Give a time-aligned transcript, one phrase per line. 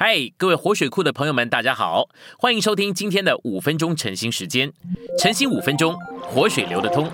[0.00, 2.08] 嗨，各位活水库的朋友们，大家好，
[2.38, 4.72] 欢迎收听今天的五分钟晨兴时间。
[5.18, 7.10] 晨兴五分钟，活水流得通。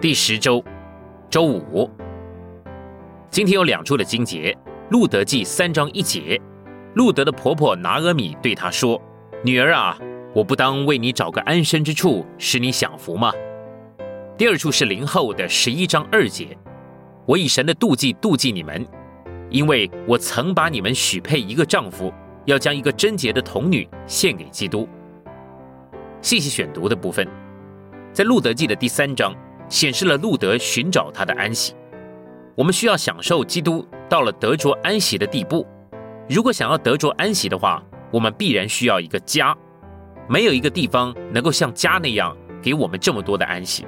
[0.00, 0.64] 第十周，
[1.28, 1.90] 周五。
[3.30, 4.56] 今天有两处的经节，
[4.90, 6.40] 《路德记》三章一节，
[6.94, 8.98] 路德的婆婆拿阿米对他说
[9.44, 9.98] ：“女儿啊，
[10.34, 13.30] 我不当为你找个安身之处，使你享福吗？”
[14.38, 16.56] 第二处是林后的十一章二节。
[17.30, 18.84] 我以神的妒忌妒忌你们，
[19.50, 22.12] 因为我曾把你们许配一个丈夫，
[22.44, 24.88] 要将一个贞洁的童女献给基督。
[26.20, 27.24] 细细选读的部分，
[28.12, 29.32] 在路德记的第三章
[29.68, 31.72] 显示了路德寻找他的安息。
[32.56, 35.64] 我们需要享受基督到了得着安息的地步。
[36.28, 39.56] 如果想要得着安息的话，我们必然需要一个家。
[40.28, 43.86] 没有一个地方能够像家那样给我们这么多的安息。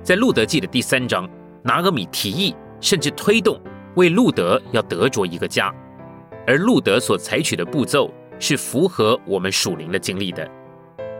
[0.00, 1.28] 在路德记的第三章。
[1.66, 3.60] 拿俄米提议，甚至推动
[3.96, 5.74] 为路德要得着一个家，
[6.46, 8.08] 而路德所采取的步骤
[8.38, 10.48] 是符合我们属灵的经历的。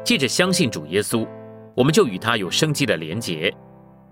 [0.05, 1.27] 借着相信主耶稣，
[1.75, 3.53] 我们就与他有生机的连结。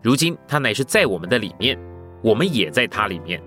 [0.02, 1.78] 如今他乃是在我们的里面，
[2.20, 3.40] 我们也在他里面，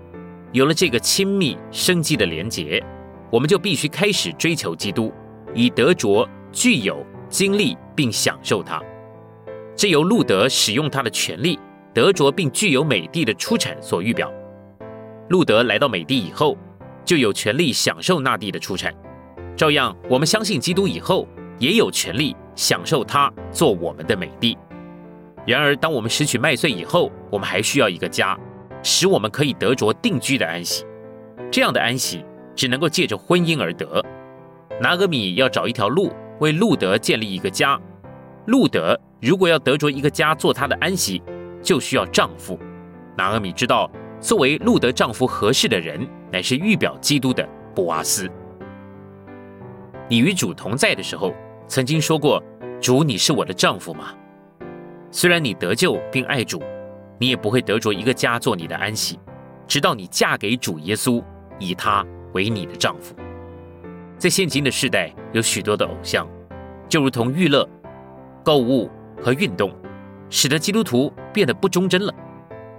[0.52, 2.82] 有了这个亲密生机的连结，
[3.30, 5.12] 我们就必须开始追求基督，
[5.52, 8.82] 以得着、具有、经历并享受他。
[9.76, 11.58] 这由路德使用他的权利。
[11.94, 14.32] 得着并具有美地的出产所预表，
[15.28, 16.56] 路德来到美地以后，
[17.04, 18.94] 就有权利享受那地的出产。
[19.56, 21.26] 照样，我们相信基督以后，
[21.58, 24.56] 也有权利享受他做我们的美地。
[25.46, 28.38] 然而，当我们拾取麦穗以后，我们还需要一个家，
[28.82, 30.84] 使我们可以得着定居的安息。
[31.50, 34.04] 这样的安息只能够借着婚姻而得。
[34.80, 37.80] 拿俄米要找一条路为路德建立一个家。
[38.46, 41.22] 路德如果要得着一个家做他的安息。
[41.62, 42.58] 就需要丈夫。
[43.16, 48.30] 拿俄米知道，作为路德丈夫合适的人，乃是预表基督的布阿斯。
[50.08, 51.34] 你与主同在的时候，
[51.66, 52.42] 曾经说过
[52.80, 54.14] ：“主，你是我的丈夫吗？”
[55.10, 56.62] 虽然你得救并爱主，
[57.18, 59.18] 你也不会得着一个家做你的安息，
[59.66, 61.22] 直到你嫁给主耶稣，
[61.58, 63.14] 以他为你的丈夫。
[64.16, 66.26] 在现今的世代，有许多的偶像，
[66.88, 67.68] 就如同娱乐、
[68.42, 68.90] 购物
[69.20, 69.72] 和运动。
[70.30, 72.12] 使得基督徒变得不忠贞了，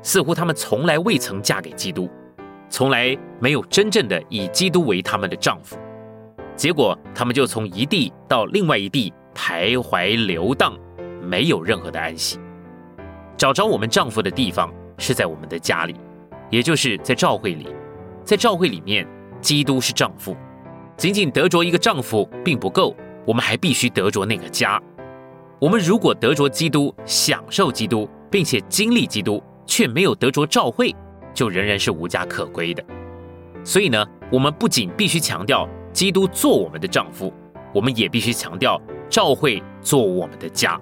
[0.02, 2.10] 似乎他们从来未曾嫁给基督，
[2.70, 5.78] 从来没有真正的以基督为他们的丈夫，
[6.56, 10.78] 结果他们就从一地到另外一地徘徊流荡，
[11.22, 12.40] 没有任何的安息。
[13.38, 15.96] 找着我们丈夫的地方是在我们的家里，
[16.50, 17.68] 也就是在教会里，
[18.24, 19.08] 在教会里面，
[19.42, 20.36] 基督是丈夫。
[20.98, 22.94] 仅仅得着一个丈夫并不够，
[23.26, 24.82] 我们还必须得着那个家。
[25.60, 30.96] 我们如果得着基督，享受基督，并且经历基督，却没有得着召会，
[31.34, 32.82] 就仍然是无家可归的。
[33.62, 37.34] 所以呢，我们不仅必须强调基督做我们的丈夫，
[37.74, 40.80] 我们也必须强调召会做我们的家。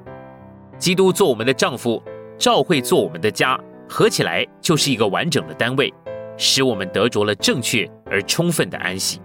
[0.78, 2.02] 基督做我们的丈夫，
[2.38, 3.60] 召会做我们的家，
[3.90, 5.92] 合起来就是一个完整的单位，
[6.38, 9.20] 使我们得着了正确而充分的安息。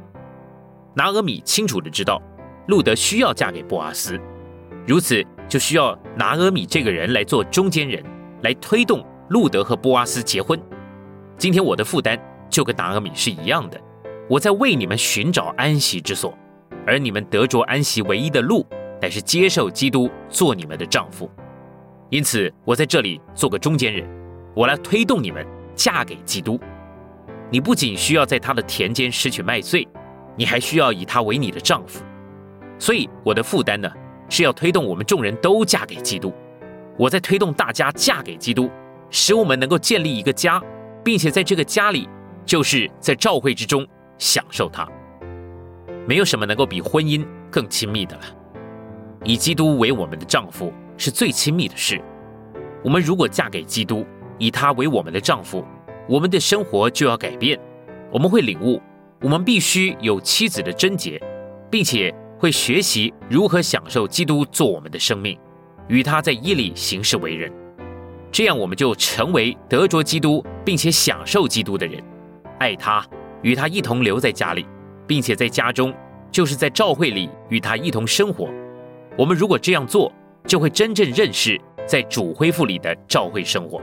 [0.95, 2.23] 拿俄米清楚的知道，
[2.69, 4.19] 路德需要嫁给波阿斯，
[4.87, 5.23] 如此。
[5.53, 8.03] 就需要拿阿米这个人来做中间人，
[8.41, 10.59] 来推动路德和波阿斯结婚。
[11.37, 12.19] 今天我的负担
[12.49, 13.79] 就跟拿阿米是一样的，
[14.31, 16.35] 我在为你们寻找安息之所，
[16.87, 18.67] 而你们得着安息唯一的路，
[18.99, 21.31] 乃是接受基督做你们的丈夫。
[22.09, 24.09] 因此，我在这里做个中间人，
[24.55, 26.59] 我来推动你们嫁给基督。
[27.51, 29.87] 你不仅需要在他的田间拾取麦穗，
[30.35, 32.03] 你还需要以他为你的丈夫。
[32.79, 33.93] 所以，我的负担呢？
[34.33, 36.33] 是要推动我们众人都嫁给基督，
[36.97, 38.71] 我在推动大家嫁给基督，
[39.11, 40.59] 使我们能够建立一个家，
[41.05, 42.09] 并且在这个家里，
[42.47, 44.89] 就是在召会之中享受它。
[46.09, 48.23] 没有什么能够比婚姻更亲密的了。
[49.23, 52.01] 以基督为我们的丈夫是最亲密的事。
[52.83, 54.03] 我们如果嫁给基督，
[54.39, 55.63] 以他为我们的丈夫，
[56.09, 57.61] 我们的生活就要改变。
[58.11, 58.81] 我们会领悟，
[59.21, 61.21] 我们必须有妻子的贞洁，
[61.71, 62.11] 并且。
[62.43, 65.39] 会学习如何享受基督做我们的生命，
[65.87, 67.53] 与他在伊里行事为人，
[68.33, 72.03] 这样我们就成为得着基督并且享受基督的人，
[72.59, 73.07] 爱他，
[73.43, 74.67] 与他一同留在家里，
[75.07, 75.95] 并且在家中
[76.33, 78.51] 就是在教会里与他一同生活。
[79.17, 80.13] 我们如果这样做，
[80.45, 81.57] 就会真正认识
[81.87, 83.81] 在主恢复里的教会生活。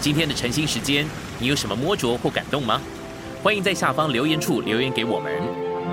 [0.00, 1.06] 今天的晨兴时间，
[1.38, 2.82] 你有什么摸着或感动吗？
[3.44, 5.73] 欢迎在下方留言处留言给我们。